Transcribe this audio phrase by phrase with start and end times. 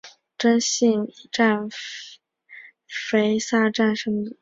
[0.35, 1.69] 真幸站
[2.89, 4.37] 肥萨线上的车站。